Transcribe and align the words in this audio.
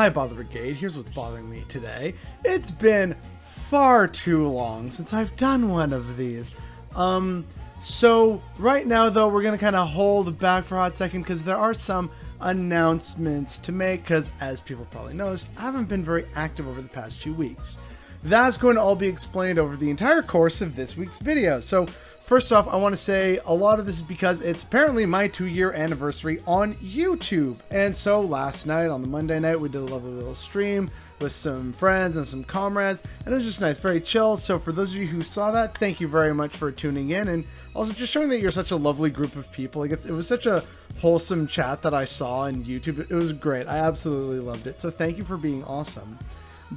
Hi, 0.00 0.08
Bothered 0.08 0.36
Brigade. 0.36 0.76
Here's 0.76 0.96
what's 0.96 1.10
bothering 1.10 1.50
me 1.50 1.62
today. 1.68 2.14
It's 2.42 2.70
been 2.70 3.14
far 3.42 4.08
too 4.08 4.48
long 4.48 4.90
since 4.90 5.12
I've 5.12 5.36
done 5.36 5.68
one 5.68 5.92
of 5.92 6.16
these. 6.16 6.54
Um, 6.96 7.44
so 7.82 8.40
right 8.56 8.86
now, 8.86 9.10
though, 9.10 9.28
we're 9.28 9.42
gonna 9.42 9.58
kind 9.58 9.76
of 9.76 9.90
hold 9.90 10.38
back 10.38 10.64
for 10.64 10.76
a 10.76 10.78
hot 10.78 10.96
second 10.96 11.20
because 11.20 11.42
there 11.42 11.58
are 11.58 11.74
some 11.74 12.10
announcements 12.40 13.58
to 13.58 13.72
make. 13.72 14.04
Because 14.04 14.32
as 14.40 14.62
people 14.62 14.86
probably 14.90 15.12
noticed, 15.12 15.50
I 15.58 15.60
haven't 15.60 15.90
been 15.90 16.02
very 16.02 16.24
active 16.34 16.66
over 16.66 16.80
the 16.80 16.88
past 16.88 17.18
few 17.18 17.34
weeks. 17.34 17.76
That's 18.22 18.58
going 18.58 18.74
to 18.74 18.82
all 18.82 18.96
be 18.96 19.08
explained 19.08 19.58
over 19.58 19.76
the 19.76 19.88
entire 19.88 20.22
course 20.22 20.60
of 20.60 20.76
this 20.76 20.96
week's 20.96 21.20
video. 21.20 21.60
So 21.60 21.86
first 21.86 22.52
off, 22.52 22.68
I 22.68 22.76
want 22.76 22.92
to 22.92 23.00
say 23.00 23.40
a 23.46 23.54
lot 23.54 23.80
of 23.80 23.86
this 23.86 23.96
is 23.96 24.02
because 24.02 24.42
it's 24.42 24.62
apparently 24.62 25.06
my 25.06 25.26
two 25.26 25.46
year 25.46 25.72
anniversary 25.72 26.42
on 26.46 26.74
YouTube. 26.74 27.58
And 27.70 27.96
so 27.96 28.20
last 28.20 28.66
night 28.66 28.90
on 28.90 29.00
the 29.00 29.08
Monday 29.08 29.40
night, 29.40 29.58
we 29.58 29.70
did 29.70 29.80
a 29.80 29.84
lovely 29.84 30.12
little 30.12 30.34
stream 30.34 30.90
with 31.18 31.32
some 31.32 31.72
friends 31.72 32.16
and 32.16 32.26
some 32.26 32.44
comrades, 32.44 33.02
and 33.24 33.32
it 33.32 33.36
was 33.36 33.44
just 33.44 33.60
nice, 33.60 33.78
very 33.78 34.00
chill. 34.00 34.36
So 34.36 34.58
for 34.58 34.72
those 34.72 34.92
of 34.92 34.98
you 34.98 35.06
who 35.06 35.22
saw 35.22 35.50
that, 35.52 35.76
thank 35.76 36.00
you 36.00 36.08
very 36.08 36.32
much 36.32 36.56
for 36.56 36.72
tuning 36.72 37.10
in, 37.10 37.28
and 37.28 37.44
also 37.74 37.92
just 37.92 38.12
showing 38.12 38.30
that 38.30 38.40
you're 38.40 38.50
such 38.50 38.70
a 38.70 38.76
lovely 38.76 39.10
group 39.10 39.36
of 39.36 39.50
people. 39.52 39.82
Like 39.82 39.92
it, 39.92 40.06
it 40.06 40.12
was 40.12 40.26
such 40.26 40.46
a 40.46 40.64
wholesome 40.98 41.46
chat 41.46 41.82
that 41.82 41.94
I 41.94 42.04
saw 42.04 42.40
on 42.40 42.64
YouTube. 42.64 42.98
It 42.98 43.14
was 43.14 43.32
great. 43.32 43.66
I 43.66 43.78
absolutely 43.78 44.40
loved 44.40 44.66
it. 44.66 44.80
So 44.80 44.90
thank 44.90 45.18
you 45.18 45.24
for 45.24 45.36
being 45.36 45.62
awesome. 45.64 46.18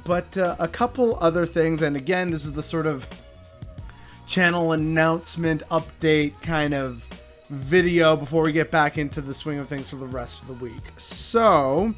But 0.04 0.36
uh, 0.36 0.56
a 0.58 0.66
couple 0.66 1.16
other 1.20 1.46
things, 1.46 1.82
and 1.82 1.96
again, 1.96 2.30
this 2.30 2.44
is 2.44 2.52
the 2.52 2.62
sort 2.62 2.86
of 2.86 3.08
channel 4.26 4.72
announcement 4.72 5.62
update 5.70 6.40
kind 6.42 6.74
of 6.74 7.04
video 7.48 8.16
before 8.16 8.42
we 8.42 8.52
get 8.52 8.70
back 8.70 8.98
into 8.98 9.20
the 9.20 9.34
swing 9.34 9.58
of 9.58 9.68
things 9.68 9.90
for 9.90 9.96
the 9.96 10.06
rest 10.06 10.42
of 10.42 10.48
the 10.48 10.54
week. 10.54 10.82
So, 10.96 11.94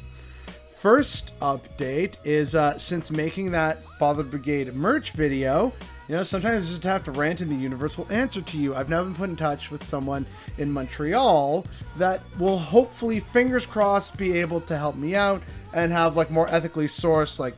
first 0.77 1.37
update 1.39 2.17
is 2.23 2.53
uh, 2.53 2.77
since 2.77 3.09
making 3.09 3.51
that 3.51 3.85
Bothered 3.99 4.29
Brigade 4.29 4.73
merch 4.75 5.11
video, 5.11 5.73
you 6.07 6.15
know, 6.15 6.23
sometimes 6.23 6.67
you 6.67 6.75
just 6.75 6.83
have 6.83 7.03
to 7.03 7.11
rant 7.11 7.41
and 7.41 7.49
the 7.49 7.55
universe 7.55 7.97
will 7.97 8.09
answer 8.09 8.41
to 8.41 8.57
you. 8.57 8.75
I've 8.75 8.89
now 8.89 9.03
been 9.03 9.13
put 9.13 9.29
in 9.29 9.35
touch 9.35 9.71
with 9.71 9.83
someone 9.83 10.25
in 10.57 10.71
Montreal 10.71 11.65
that 11.97 12.21
will 12.37 12.57
hopefully, 12.57 13.19
fingers 13.19 13.65
crossed, 13.65 14.17
be 14.17 14.37
able 14.37 14.61
to 14.61 14.77
help 14.77 14.95
me 14.95 15.15
out 15.15 15.41
and 15.73 15.91
have 15.91 16.15
like 16.15 16.31
more 16.31 16.47
ethically 16.49 16.87
sourced, 16.87 17.39
like 17.39 17.55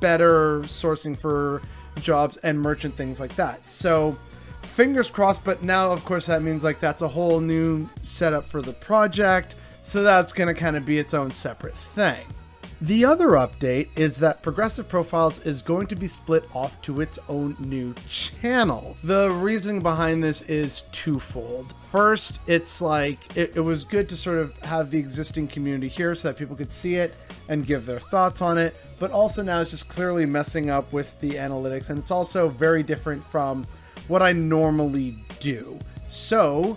better 0.00 0.60
sourcing 0.60 1.16
for 1.16 1.62
jobs 2.00 2.36
and 2.38 2.60
merchant 2.60 2.96
things 2.96 3.20
like 3.20 3.34
that. 3.36 3.64
So 3.64 4.16
fingers 4.62 5.10
crossed, 5.10 5.44
but 5.44 5.62
now 5.62 5.90
of 5.90 6.04
course 6.04 6.26
that 6.26 6.42
means 6.42 6.62
like 6.62 6.80
that's 6.80 7.02
a 7.02 7.08
whole 7.08 7.40
new 7.40 7.88
setup 8.02 8.46
for 8.46 8.62
the 8.62 8.72
project. 8.72 9.56
So 9.80 10.02
that's 10.02 10.32
going 10.32 10.52
to 10.52 10.60
kind 10.60 10.76
of 10.76 10.84
be 10.84 10.98
its 10.98 11.14
own 11.14 11.30
separate 11.30 11.76
thing. 11.76 12.26
The 12.82 13.06
other 13.06 13.28
update 13.28 13.88
is 13.96 14.18
that 14.18 14.42
Progressive 14.42 14.86
Profiles 14.86 15.38
is 15.46 15.62
going 15.62 15.86
to 15.86 15.96
be 15.96 16.06
split 16.06 16.44
off 16.52 16.80
to 16.82 17.00
its 17.00 17.18
own 17.26 17.56
new 17.58 17.94
channel. 18.06 18.94
The 19.02 19.30
reasoning 19.30 19.82
behind 19.82 20.22
this 20.22 20.42
is 20.42 20.82
twofold. 20.92 21.72
First, 21.90 22.38
it's 22.46 22.82
like 22.82 23.34
it, 23.34 23.56
it, 23.56 23.62
was 23.62 23.82
good 23.82 24.10
to 24.10 24.16
sort 24.16 24.36
of 24.36 24.54
have 24.58 24.90
the 24.90 24.98
existing 24.98 25.48
community 25.48 25.88
here 25.88 26.14
so 26.14 26.28
that 26.28 26.36
people 26.36 26.54
could 26.54 26.70
see 26.70 26.96
it 26.96 27.14
and 27.48 27.66
give 27.66 27.86
their 27.86 27.98
thoughts 27.98 28.42
on 28.42 28.58
it, 28.58 28.76
but 28.98 29.10
also 29.10 29.42
now 29.42 29.62
it's 29.62 29.70
just 29.70 29.88
clearly 29.88 30.26
messing 30.26 30.68
up 30.68 30.92
with 30.92 31.18
the 31.20 31.30
analytics, 31.30 31.88
and 31.88 31.98
it's 31.98 32.10
also 32.10 32.46
very 32.46 32.82
different 32.82 33.24
from 33.30 33.64
what 34.06 34.20
I 34.20 34.32
normally 34.32 35.16
do. 35.40 35.78
So, 36.08 36.76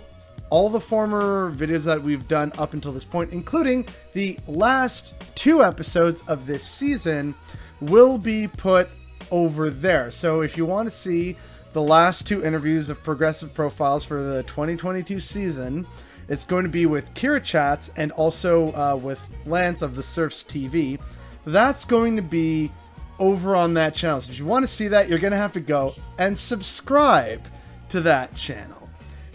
all 0.50 0.68
the 0.68 0.80
former 0.80 1.52
videos 1.52 1.84
that 1.84 2.02
we've 2.02 2.28
done 2.28 2.52
up 2.58 2.74
until 2.74 2.92
this 2.92 3.04
point, 3.04 3.30
including 3.30 3.86
the 4.12 4.38
last 4.46 5.14
two 5.34 5.62
episodes 5.62 6.22
of 6.28 6.46
this 6.46 6.64
season, 6.64 7.34
will 7.80 8.18
be 8.18 8.48
put 8.48 8.90
over 9.30 9.70
there. 9.70 10.10
So 10.10 10.42
if 10.42 10.56
you 10.56 10.66
want 10.66 10.88
to 10.88 10.94
see 10.94 11.36
the 11.72 11.80
last 11.80 12.26
two 12.26 12.44
interviews 12.44 12.90
of 12.90 13.02
Progressive 13.02 13.54
Profiles 13.54 14.04
for 14.04 14.20
the 14.20 14.42
2022 14.42 15.20
season, 15.20 15.86
it's 16.28 16.44
going 16.44 16.64
to 16.64 16.70
be 16.70 16.86
with 16.86 17.12
Kira 17.14 17.42
Chats 17.42 17.92
and 17.96 18.12
also 18.12 18.72
uh, 18.72 18.96
with 18.96 19.20
Lance 19.46 19.82
of 19.82 19.94
the 19.94 20.02
Surfs 20.02 20.42
TV. 20.42 21.00
That's 21.44 21.84
going 21.84 22.16
to 22.16 22.22
be 22.22 22.72
over 23.18 23.54
on 23.54 23.74
that 23.74 23.94
channel. 23.94 24.20
So 24.20 24.32
if 24.32 24.38
you 24.38 24.46
want 24.46 24.64
to 24.64 24.72
see 24.72 24.88
that, 24.88 25.08
you're 25.08 25.18
going 25.18 25.32
to 25.32 25.36
have 25.36 25.52
to 25.52 25.60
go 25.60 25.94
and 26.18 26.36
subscribe 26.36 27.46
to 27.90 28.00
that 28.02 28.34
channel 28.34 28.79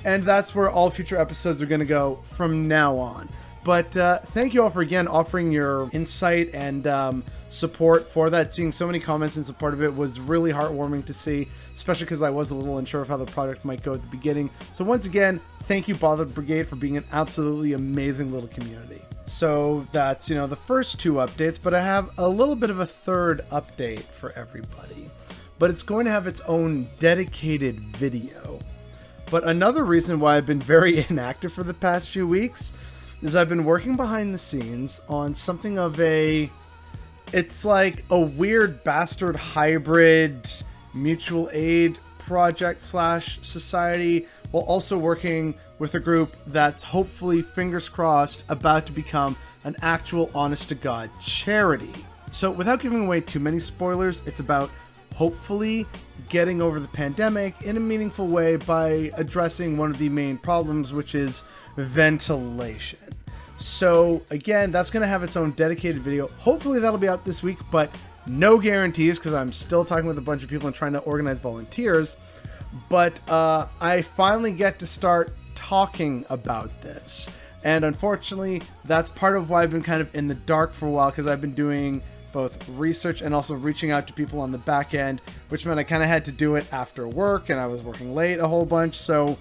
and 0.06 0.24
that's 0.24 0.56
where 0.56 0.70
all 0.70 0.90
future 0.90 1.20
episodes 1.20 1.62
are 1.62 1.66
going 1.66 1.80
to 1.80 1.86
go 1.86 2.22
from 2.32 2.68
now 2.68 2.96
on. 2.96 3.28
But 3.66 3.98
uh, 3.98 4.20
thank 4.20 4.54
you 4.54 4.62
all 4.62 4.70
for 4.70 4.82
again 4.82 5.08
offering 5.08 5.52
your 5.52 5.90
insight 5.92 6.52
and 6.54 6.86
um, 6.86 7.24
support 7.50 8.08
for 8.08 8.30
that. 8.30 8.54
Seeing 8.54 8.72
so 8.72 8.86
many 8.86 9.00
comments 9.00 9.38
in 9.38 9.44
support 9.44 9.74
of 9.74 9.82
it 9.82 9.96
was 9.96 10.20
really 10.20 10.52
heartwarming 10.52 11.04
to 11.06 11.14
see, 11.16 11.48
especially 11.74 12.06
because 12.06 12.22
I 12.22 12.30
was 12.30 12.52
a 12.52 12.54
little 12.54 12.78
unsure 12.78 13.02
of 13.02 13.08
how 13.08 13.18
the 13.18 13.26
project 13.26 13.66
might 13.66 13.82
go 13.82 13.94
at 13.94 14.02
the 14.02 14.08
beginning. 14.08 14.52
So, 14.72 14.86
once 14.86 15.08
again, 15.08 15.42
thank 15.64 15.88
you, 15.88 15.96
Bothered 15.96 16.36
Brigade, 16.36 16.68
for 16.68 16.76
being 16.76 16.96
an 16.96 17.06
absolutely 17.12 17.74
amazing 17.74 18.32
little 18.32 18.50
community. 18.50 19.02
So, 19.26 19.88
that's, 19.92 20.30
you 20.30 20.36
know, 20.36 20.46
the 20.46 20.56
first 20.56 21.00
two 21.00 21.14
updates, 21.14 21.62
but 21.62 21.74
I 21.74 21.82
have 21.82 22.12
a 22.20 22.30
little 22.30 22.56
bit 22.56 22.70
of 22.70 22.80
a 22.80 22.86
third 22.86 23.44
update 23.50 24.04
for 24.04 24.32
everybody. 24.36 25.10
But 25.58 25.72
it's 25.72 25.82
going 25.82 26.06
to 26.06 26.12
have 26.12 26.28
its 26.28 26.42
own 26.42 26.88
dedicated 27.00 27.80
video. 27.80 28.60
But 29.32 29.44
another 29.44 29.84
reason 29.84 30.20
why 30.20 30.38
I've 30.38 30.46
been 30.46 30.60
very 30.60 31.06
inactive 31.10 31.54
for 31.54 31.64
the 31.64 31.74
past 31.74 32.10
few 32.10 32.28
weeks 32.28 32.74
is 33.22 33.36
I've 33.36 33.50
been 33.50 33.66
working 33.66 33.96
behind 33.96 34.34
the 34.34 34.38
scenes 34.38 35.02
on 35.10 35.34
something 35.34 35.80
of 35.80 36.00
a 36.00 36.50
it's 37.34 37.66
like 37.66 38.06
a 38.12 38.20
weird 38.20 38.84
bastard 38.84 39.36
hybrid 39.36 40.48
mutual 40.94 41.50
aid 41.52 41.98
project 42.20 42.82
slash 42.82 43.40
society 43.42 44.28
while 44.52 44.64
also 44.64 44.98
working 44.98 45.56
with 45.80 45.96
a 45.96 46.00
group 46.00 46.32
that's 46.48 46.84
hopefully 46.84 47.42
fingers 47.42 47.90
crossed 47.90 48.44
about 48.50 48.86
to 48.86 48.92
become 48.92 49.36
an 49.64 49.76
actual 49.82 50.30
honest 50.34 50.70
to 50.70 50.76
god 50.76 51.10
charity. 51.20 51.94
So 52.32 52.52
without 52.52 52.80
giving 52.80 53.06
away 53.06 53.22
too 53.22 53.40
many 53.40 53.60
spoilers 53.60 54.22
it's 54.26 54.40
about 54.40 54.70
hopefully 55.16 55.88
getting 56.30 56.62
over 56.62 56.80
the 56.80 56.88
pandemic 56.88 57.62
in 57.64 57.78
a 57.78 57.80
meaningful 57.80 58.28
way 58.28 58.58
by 58.58 59.12
addressing 59.16 59.78
one 59.78 59.90
of 59.90 59.98
the 59.98 60.10
main 60.10 60.38
problems, 60.38 60.94
which 60.94 61.16
is 61.16 61.44
ventilation. 61.78 63.00
So, 63.58 64.22
again, 64.30 64.72
that's 64.72 64.90
going 64.90 65.02
to 65.02 65.08
have 65.08 65.24
its 65.24 65.38
own 65.38 65.52
dedicated 65.52 66.02
video. 66.02 66.28
Hopefully, 66.40 66.80
that'll 66.80 67.00
be 67.00 67.08
out 67.08 67.24
this 67.24 67.42
week, 67.42 67.58
but 67.72 67.90
no 68.28 68.58
guarantees 68.60 69.18
because 69.18 69.34
I'm 69.34 69.52
still 69.52 69.86
talking 69.86 70.08
with 70.08 70.18
a 70.18 70.22
bunch 70.22 70.44
of 70.44 70.50
people 70.50 70.68
and 70.68 70.76
trying 70.76 70.94
to 70.94 71.00
organize 71.00 71.40
volunteers. 71.40 72.18
But 72.90 73.22
uh, 73.30 73.68
I 73.80 74.02
finally 74.02 74.52
get 74.52 74.80
to 74.80 74.88
start 74.88 75.34
talking 75.56 76.26
about 76.30 76.82
this. 76.82 77.30
And 77.64 77.86
unfortunately, 77.86 78.62
that's 78.84 79.10
part 79.10 79.38
of 79.38 79.50
why 79.50 79.64
I've 79.64 79.72
been 79.72 79.84
kind 79.84 80.02
of 80.02 80.14
in 80.14 80.26
the 80.26 80.36
dark 80.36 80.74
for 80.74 80.88
a 80.88 80.92
while 80.92 81.10
because 81.10 81.26
I've 81.26 81.42
been 81.42 81.56
doing 81.56 82.04
both 82.36 82.68
research 82.68 83.22
and 83.22 83.34
also 83.34 83.56
reaching 83.56 83.92
out 83.92 84.06
to 84.08 84.14
people 84.14 84.42
on 84.42 84.52
the 84.52 84.58
back 84.60 84.94
end, 84.94 85.22
which 85.48 85.66
meant 85.66 85.80
I 85.80 85.84
kind 85.84 86.04
of 86.04 86.10
had 86.10 86.26
to 86.26 86.34
do 86.34 86.56
it 86.56 86.66
after 86.74 87.08
work 87.08 87.50
and 87.50 87.62
I 87.62 87.66
was 87.66 87.82
working 87.82 88.14
late 88.14 88.40
a 88.40 88.48
whole 88.48 88.66
bunch. 88.66 88.96
So 88.96 89.38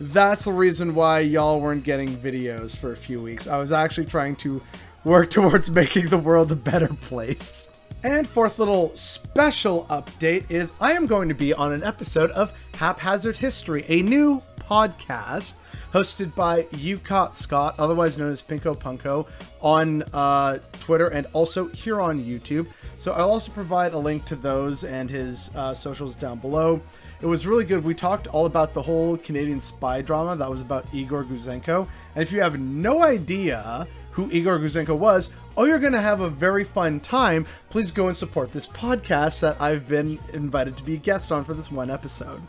that's 0.00 0.44
the 0.44 0.52
reason 0.52 0.94
why 0.94 1.20
y'all 1.20 1.60
weren't 1.60 1.84
getting 1.84 2.16
videos 2.16 2.74
for 2.74 2.92
a 2.92 2.96
few 2.96 3.20
weeks. 3.20 3.46
I 3.46 3.58
was 3.58 3.70
actually 3.70 4.06
trying 4.06 4.34
to 4.36 4.62
work 5.04 5.28
towards 5.38 5.70
making 5.70 6.08
the 6.08 6.16
world 6.16 6.50
a 6.50 6.56
better 6.56 6.88
place. 6.88 7.82
And 8.02 8.26
fourth 8.26 8.58
little 8.58 8.94
special 8.94 9.84
update 9.90 10.50
is 10.50 10.72
I 10.80 10.94
am 10.94 11.04
going 11.04 11.28
to 11.28 11.34
be 11.34 11.52
on 11.52 11.74
an 11.74 11.84
episode 11.84 12.30
of 12.30 12.54
Haphazard 12.76 13.36
History, 13.36 13.84
a 13.88 14.00
new 14.00 14.40
podcast 14.68 15.54
hosted 15.92 16.34
by 16.34 16.62
Ucott 16.72 17.36
Scott, 17.36 17.78
otherwise 17.78 18.18
known 18.18 18.30
as 18.30 18.42
Pinko 18.42 18.76
Punko, 18.76 19.26
on 19.60 20.02
uh, 20.12 20.58
Twitter 20.80 21.08
and 21.08 21.26
also 21.32 21.68
here 21.68 22.00
on 22.00 22.22
YouTube. 22.22 22.66
So 22.98 23.12
I'll 23.12 23.30
also 23.30 23.50
provide 23.52 23.92
a 23.94 23.98
link 23.98 24.24
to 24.26 24.36
those 24.36 24.84
and 24.84 25.08
his 25.08 25.50
uh, 25.54 25.72
socials 25.74 26.14
down 26.14 26.38
below. 26.38 26.82
It 27.20 27.26
was 27.26 27.46
really 27.46 27.64
good. 27.64 27.82
We 27.82 27.94
talked 27.94 28.28
all 28.28 28.46
about 28.46 28.74
the 28.74 28.82
whole 28.82 29.16
Canadian 29.16 29.60
spy 29.60 30.02
drama 30.02 30.36
that 30.36 30.50
was 30.50 30.60
about 30.60 30.86
Igor 30.92 31.24
Gouzenko. 31.24 31.88
And 32.14 32.22
if 32.22 32.30
you 32.30 32.40
have 32.40 32.60
no 32.60 33.02
idea 33.02 33.88
who 34.12 34.30
Igor 34.30 34.58
Gouzenko 34.58 34.96
was, 34.96 35.30
oh, 35.56 35.64
you're 35.64 35.80
going 35.80 35.92
to 35.92 36.00
have 36.00 36.20
a 36.20 36.30
very 36.30 36.62
fun 36.64 37.00
time. 37.00 37.46
Please 37.70 37.90
go 37.90 38.06
and 38.06 38.16
support 38.16 38.52
this 38.52 38.66
podcast 38.66 39.40
that 39.40 39.60
I've 39.60 39.88
been 39.88 40.18
invited 40.32 40.76
to 40.76 40.82
be 40.84 40.94
a 40.94 40.98
guest 40.98 41.32
on 41.32 41.44
for 41.44 41.54
this 41.54 41.72
one 41.72 41.90
episode. 41.90 42.40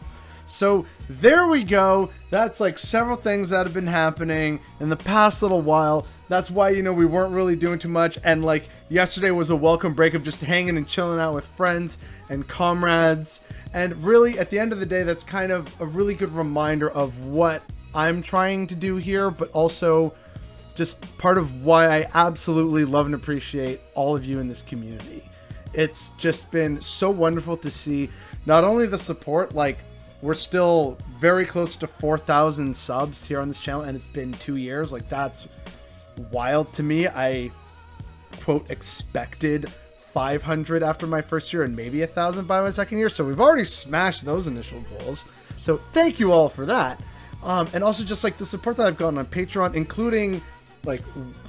So 0.50 0.86
there 1.08 1.48
we 1.48 1.64
go. 1.64 2.10
That's 2.32 2.60
like 2.60 2.80
several 2.80 3.16
things 3.16 3.50
that 3.50 3.68
have 3.68 3.74
been 3.74 3.88
happening 3.88 4.60
in 4.80 4.90
the 4.90 4.98
past 4.98 5.44
little 5.44 5.62
while. 5.62 6.08
That's 6.28 6.50
why, 6.50 6.70
you 6.72 6.82
know, 6.82 6.92
we 6.92 7.06
weren't 7.06 7.36
really 7.36 7.56
doing 7.56 7.78
too 7.78 7.88
much. 7.88 8.18
And 8.24 8.44
like 8.44 8.66
yesterday 8.90 9.30
was 9.30 9.52
a 9.52 9.56
welcome 9.56 9.94
break 9.94 10.16
of 10.16 10.24
just 10.24 10.42
hanging 10.42 10.76
and 10.76 10.88
chilling 10.88 11.20
out 11.20 11.36
with 11.36 11.46
friends 11.46 12.00
and 12.30 12.48
comrades. 12.48 13.42
And 13.76 14.02
really, 14.02 14.40
at 14.40 14.50
the 14.50 14.58
end 14.58 14.74
of 14.74 14.80
the 14.80 14.86
day, 14.88 15.04
that's 15.04 15.24
kind 15.24 15.52
of 15.52 15.70
a 15.80 15.86
really 15.86 16.16
good 16.16 16.32
reminder 16.32 16.90
of 16.90 17.18
what 17.26 17.62
I'm 17.94 18.24
trying 18.24 18.66
to 18.68 18.76
do 18.76 18.96
here, 18.96 19.30
but 19.30 19.52
also 19.52 20.16
just 20.74 21.00
part 21.20 21.38
of 21.38 21.64
why 21.64 22.00
I 22.00 22.10
absolutely 22.16 22.86
love 22.86 23.06
and 23.06 23.14
appreciate 23.14 23.82
all 23.94 24.16
of 24.16 24.26
you 24.26 24.40
in 24.40 24.48
this 24.48 24.64
community. 24.64 25.30
It's 25.76 26.12
just 26.18 26.50
been 26.50 26.82
so 26.82 27.12
wonderful 27.12 27.56
to 27.58 27.70
see 27.70 28.10
not 28.48 28.64
only 28.64 28.88
the 28.88 28.98
support, 28.98 29.54
like 29.54 29.78
we're 30.22 30.34
still 30.34 30.98
very 31.20 31.46
close 31.46 31.76
to 31.78 31.88
4,000 31.88 32.76
subs 32.76 33.26
here 33.26 33.40
on 33.40 33.48
this 33.48 33.62
channel, 33.62 33.82
and 33.82 33.96
it's 33.96 34.08
been 34.08 34.34
two 34.34 34.58
years. 34.58 34.92
Like 34.92 35.08
that's 35.10 35.48
wild 36.32 36.74
to 36.74 36.84
me. 36.84 37.08
I 37.08 37.52
quote 38.42 38.70
expected 38.70 39.70
500 39.98 40.84
after 40.84 41.08
my 41.08 41.22
first 41.22 41.54
year 41.54 41.64
and 41.64 41.76
maybe 41.76 42.02
a 42.02 42.08
thousand 42.08 42.48
by 42.48 42.62
my 42.62 42.72
second 42.72 42.98
year. 42.98 43.10
So 43.10 43.24
we've 43.24 43.40
already 43.40 43.66
smashed 43.66 44.26
those 44.26 44.48
initial 44.48 44.84
goals. 45.00 45.26
So 45.60 45.78
thank 45.94 46.20
you 46.20 46.32
all 46.32 46.50
for 46.50 46.66
that. 46.66 47.02
Um, 47.44 47.70
and 47.74 47.84
also 47.84 48.04
just 48.04 48.24
like 48.24 48.38
the 48.38 48.46
support 48.46 48.78
that 48.78 48.88
I've 48.88 48.98
gotten 48.98 49.18
on 49.18 49.26
Patreon, 49.28 49.76
including 49.76 50.42
like 50.86 51.02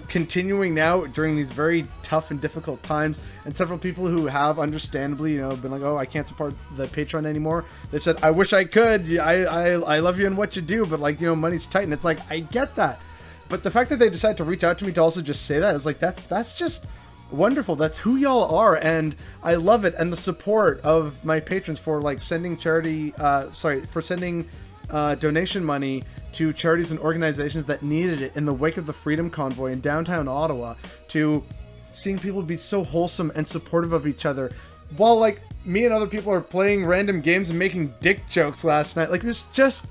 continuing 0.09 0.75
now 0.75 1.07
during 1.07 1.37
these 1.37 1.53
very 1.53 1.87
tough 2.03 2.31
and 2.31 2.41
difficult 2.41 2.83
times. 2.83 3.23
And 3.45 3.57
several 3.57 3.79
people 3.79 4.07
who 4.07 4.27
have 4.27 4.59
understandably 4.59 5.33
you 5.33 5.41
know 5.41 5.55
been 5.57 5.71
like 5.71 5.83
oh 5.83 5.97
i 5.97 6.05
can't 6.05 6.27
support 6.27 6.55
the 6.77 6.87
patreon 6.87 7.27
anymore. 7.27 7.65
They 7.91 7.99
said 7.99 8.17
i 8.23 8.31
wish 8.31 8.53
i 8.53 8.65
could. 8.65 9.19
I, 9.19 9.43
I 9.43 9.71
i 9.73 9.99
love 10.01 10.19
you 10.19 10.27
and 10.27 10.37
what 10.37 10.57
you 10.57 10.63
do 10.63 10.85
but 10.85 11.01
like 11.01 11.21
you 11.21 11.27
know 11.27 11.37
money's 11.37 11.67
tight. 11.67 11.85
And 11.85 11.93
it's 11.93 12.05
like 12.05 12.19
i 12.31 12.41
get 12.41 12.75
that. 12.77 13.01
But 13.49 13.63
the 13.63 13.71
fact 13.71 13.91
that 13.91 13.99
they 13.99 14.09
decided 14.09 14.37
to 14.39 14.45
reach 14.45 14.65
out 14.65 14.79
to 14.79 14.85
me 14.85 14.93
to 14.93 15.03
also 15.03 15.23
just 15.23 15.47
say 15.47 15.59
that 15.59 15.75
is 15.75 15.87
like 15.87 15.99
that's 15.99 16.23
that's 16.23 16.59
just 16.59 16.87
wonderful. 17.31 17.77
That's 17.77 17.99
who 17.99 18.17
y'all 18.17 18.57
are, 18.57 18.77
and 18.77 19.15
I 19.43 19.55
love 19.55 19.85
it. 19.85 19.95
And 19.99 20.13
the 20.13 20.17
support 20.17 20.81
of 20.81 21.25
my 21.25 21.41
patrons 21.41 21.79
for 21.79 22.01
like 22.01 22.21
sending 22.21 22.57
charity, 22.57 23.15
uh, 23.19 23.51
sorry, 23.51 23.83
for 23.83 24.01
sending 24.01 24.49
uh, 24.91 25.15
donation 25.17 25.65
money 25.65 26.05
to 26.33 26.53
charities 26.53 26.91
and 26.91 27.01
organizations 27.01 27.67
that 27.67 27.83
needed 27.83 28.23
it 28.23 28.37
in 28.37 28.45
the 28.45 28.53
wake 28.53 28.77
of 28.77 28.87
the 28.87 28.93
Freedom 28.93 29.31
Convoy 29.31 29.73
in 29.73 29.81
downtown 29.81 30.29
Ottawa. 30.29 30.75
To 31.09 31.45
seeing 31.93 32.19
people 32.19 32.43
be 32.43 32.57
so 32.57 32.85
wholesome 32.85 33.33
and 33.35 33.47
supportive 33.47 33.93
of 33.93 34.07
each 34.07 34.27
other, 34.27 34.51
while 34.97 35.19
like 35.19 35.41
me 35.65 35.85
and 35.85 35.95
other 35.95 36.07
people 36.07 36.33
are 36.33 36.41
playing 36.41 36.87
random 36.87 37.21
games 37.21 37.51
and 37.51 37.59
making 37.59 37.95
dick 38.01 38.29
jokes 38.29 38.65
last 38.65 38.97
night. 38.97 39.11
Like 39.11 39.23
this, 39.23 39.47
just 39.47 39.87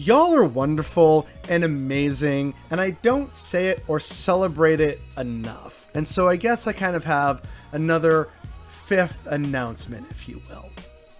Y'all 0.00 0.34
are 0.34 0.44
wonderful 0.44 1.26
and 1.48 1.64
amazing, 1.64 2.54
and 2.70 2.80
I 2.80 2.92
don't 2.92 3.34
say 3.36 3.68
it 3.68 3.84
or 3.86 3.98
celebrate 3.98 4.80
it 4.80 5.00
enough. 5.18 5.88
And 5.94 6.06
so 6.06 6.28
I 6.28 6.36
guess 6.36 6.66
I 6.66 6.72
kind 6.72 6.94
of 6.94 7.04
have 7.04 7.42
another 7.72 8.30
fifth 8.70 9.26
announcement, 9.26 10.06
if 10.10 10.28
you 10.28 10.40
will. 10.48 10.70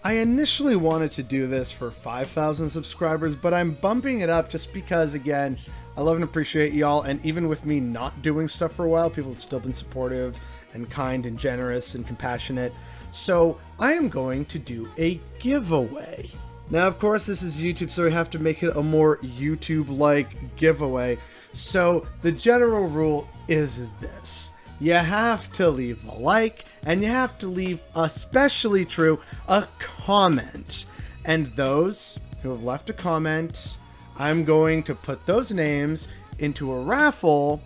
I 0.02 0.14
initially 0.14 0.76
wanted 0.76 1.10
to 1.12 1.22
do 1.22 1.46
this 1.46 1.70
for 1.72 1.90
5,000 1.90 2.70
subscribers, 2.70 3.36
but 3.36 3.52
I'm 3.52 3.72
bumping 3.72 4.22
it 4.22 4.30
up 4.30 4.48
just 4.48 4.72
because, 4.72 5.12
again, 5.12 5.58
I 5.94 6.00
love 6.00 6.14
and 6.14 6.24
appreciate 6.24 6.72
y'all. 6.72 7.02
And 7.02 7.22
even 7.22 7.48
with 7.48 7.66
me 7.66 7.80
not 7.80 8.22
doing 8.22 8.48
stuff 8.48 8.72
for 8.72 8.86
a 8.86 8.88
while, 8.88 9.10
people 9.10 9.32
have 9.32 9.42
still 9.42 9.60
been 9.60 9.74
supportive 9.74 10.38
and 10.72 10.88
kind 10.88 11.26
and 11.26 11.38
generous 11.38 11.94
and 11.94 12.06
compassionate. 12.06 12.72
So 13.10 13.58
I 13.78 13.92
am 13.92 14.08
going 14.08 14.46
to 14.46 14.58
do 14.58 14.88
a 14.96 15.20
giveaway. 15.38 16.30
Now, 16.70 16.86
of 16.86 16.98
course, 16.98 17.26
this 17.26 17.42
is 17.42 17.60
YouTube, 17.60 17.90
so 17.90 18.04
we 18.04 18.12
have 18.12 18.30
to 18.30 18.38
make 18.38 18.62
it 18.62 18.74
a 18.76 18.82
more 18.82 19.18
YouTube-like 19.18 20.56
giveaway. 20.56 21.18
So 21.52 22.06
the 22.22 22.32
general 22.32 22.88
rule 22.88 23.28
is 23.48 23.82
this. 24.00 24.54
You 24.80 24.94
have 24.94 25.52
to 25.52 25.68
leave 25.68 26.06
a 26.06 26.14
like, 26.14 26.64
and 26.82 27.02
you 27.02 27.08
have 27.08 27.38
to 27.40 27.46
leave, 27.46 27.80
especially 27.94 28.86
true, 28.86 29.20
a 29.46 29.68
comment. 29.78 30.86
And 31.26 31.52
those 31.54 32.18
who 32.42 32.50
have 32.50 32.62
left 32.62 32.88
a 32.88 32.94
comment, 32.94 33.76
I'm 34.16 34.42
going 34.42 34.82
to 34.84 34.94
put 34.94 35.26
those 35.26 35.52
names 35.52 36.08
into 36.38 36.72
a 36.72 36.80
raffle, 36.80 37.60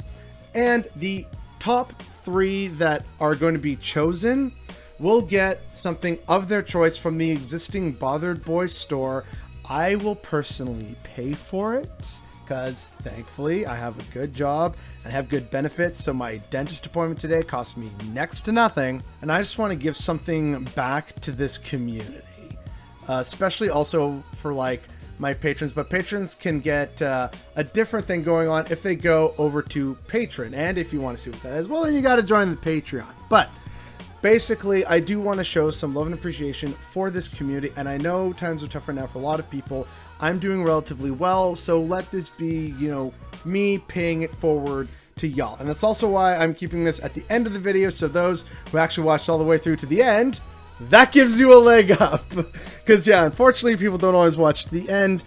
and 0.56 0.88
the 0.96 1.25
top 1.61 2.02
three 2.02 2.66
that 2.69 3.05
are 3.20 3.37
going 3.37 3.55
to 3.55 3.60
be 3.60 3.76
chosen 3.76 4.52
will 4.99 5.22
get 5.22 5.70
something 5.70 6.19
of 6.26 6.49
their 6.49 6.62
choice 6.62 6.99
from 6.99 7.17
the 7.17 7.31
existing 7.31 7.93
Bothered 7.93 8.44
Boys 8.44 8.76
store. 8.76 9.25
I 9.69 9.94
will 9.94 10.17
personally 10.17 10.96
pay 11.05 11.32
for 11.32 11.76
it 11.76 12.20
because 12.44 12.87
thankfully 12.99 13.67
I 13.67 13.75
have 13.75 13.99
a 13.99 14.12
good 14.12 14.32
job 14.32 14.76
and 15.05 15.12
have 15.12 15.29
good 15.29 15.50
benefits. 15.50 16.05
So 16.05 16.12
my 16.12 16.37
dentist 16.50 16.87
appointment 16.87 17.20
today 17.20 17.43
cost 17.43 17.76
me 17.76 17.91
next 18.12 18.43
to 18.43 18.52
nothing. 18.52 19.02
And 19.23 19.32
I 19.32 19.38
just 19.38 19.58
want 19.58 19.70
to 19.70 19.76
give 19.76 19.96
something 19.96 20.64
back 20.76 21.19
to 21.23 21.32
this 21.32 21.58
community, 21.58 22.58
uh, 23.08 23.14
especially 23.14 23.70
also 23.70 24.23
for 24.32 24.52
like 24.52 24.82
my 25.19 25.32
patrons. 25.32 25.73
But 25.73 25.88
patrons 25.91 26.35
can 26.35 26.61
get 26.61 27.00
uh, 27.00 27.31
a 27.56 27.64
different 27.64 28.06
thing 28.06 28.23
going 28.23 28.49
on 28.49 28.67
if 28.70 28.82
they 28.82 28.96
go 28.96 29.35
over 29.38 29.62
to 29.62 29.96
Patreon. 30.06 30.55
And 30.55 30.79
if 30.79 30.93
you 30.93 31.00
want 31.00 31.17
to 31.17 31.23
see 31.23 31.31
what 31.31 31.43
that 31.43 31.55
is, 31.55 31.69
well, 31.69 31.82
then 31.85 31.94
you 31.94 32.02
got 32.02 32.17
to 32.17 32.23
join 32.23 32.50
the 32.50 32.56
Patreon. 32.56 33.06
But 33.29 33.49
basically, 34.24 34.86
I 34.86 35.00
do 35.00 35.20
want 35.20 35.36
to 35.36 35.44
show 35.44 35.70
some 35.70 35.94
love 35.94 36.06
and 36.06 36.14
appreciation 36.14 36.72
for 36.72 37.10
this 37.10 37.28
community, 37.28 37.70
and 37.76 37.86
I 37.86 37.98
know 37.98 38.32
times 38.32 38.64
are 38.64 38.66
tough 38.66 38.88
right 38.88 38.96
now 38.96 39.06
for 39.06 39.18
a 39.18 39.20
lot 39.20 39.38
of 39.38 39.50
people. 39.50 39.86
I'm 40.18 40.38
doing 40.38 40.64
relatively 40.64 41.10
well, 41.10 41.54
so 41.54 41.78
let 41.78 42.10
this 42.10 42.30
be, 42.30 42.74
you 42.78 42.90
know, 42.90 43.12
me 43.44 43.76
paying 43.76 44.22
it 44.22 44.34
forward 44.34 44.88
to 45.16 45.28
y'all. 45.28 45.58
And 45.58 45.68
that's 45.68 45.82
also 45.82 46.08
why 46.08 46.38
I'm 46.38 46.54
keeping 46.54 46.84
this 46.84 47.04
at 47.04 47.12
the 47.12 47.22
end 47.28 47.46
of 47.46 47.52
the 47.52 47.58
video, 47.58 47.90
so 47.90 48.08
those 48.08 48.46
who 48.72 48.78
actually 48.78 49.04
watched 49.04 49.28
all 49.28 49.36
the 49.36 49.44
way 49.44 49.58
through 49.58 49.76
to 49.76 49.86
the 49.86 50.02
end, 50.02 50.40
that 50.88 51.12
gives 51.12 51.38
you 51.38 51.52
a 51.52 51.60
leg 51.60 51.92
up. 51.92 52.24
Because, 52.84 53.06
yeah, 53.06 53.24
unfortunately, 53.24 53.76
people 53.76 53.98
don't 53.98 54.14
always 54.14 54.38
watch 54.38 54.66
the 54.66 54.88
end, 54.88 55.22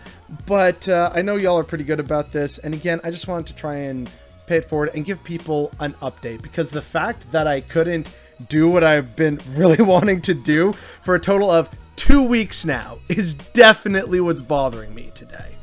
but 0.48 0.90
uh, 0.90 1.12
I 1.14 1.22
know 1.22 1.36
y'all 1.36 1.58
are 1.58 1.64
pretty 1.64 1.84
good 1.84 2.00
about 2.00 2.32
this. 2.32 2.58
And 2.58 2.74
again, 2.74 3.00
I 3.04 3.12
just 3.12 3.28
wanted 3.28 3.46
to 3.48 3.56
try 3.56 3.76
and 3.76 4.10
pay 4.48 4.58
it 4.58 4.66
forward 4.66 4.90
and 4.96 5.06
give 5.06 5.24
people 5.24 5.72
an 5.80 5.94
update, 6.02 6.42
because 6.42 6.72
the 6.72 6.82
fact 6.82 7.32
that 7.32 7.46
I 7.46 7.62
couldn't 7.62 8.10
do 8.48 8.70
what 8.70 8.84
I've 8.84 9.16
been 9.16 9.40
really 9.52 9.84
wanting 9.84 10.22
to 10.24 10.34
do 10.34 10.74
for 10.74 11.16
a 11.16 11.20
total 11.20 11.52
of 11.52 11.70
two 11.96 12.24
weeks 12.24 12.66
now 12.66 13.00
is 13.10 13.34
definitely 13.34 14.20
what's 14.20 14.42
bothering 14.42 14.94
me 14.94 15.08
today. 15.14 15.57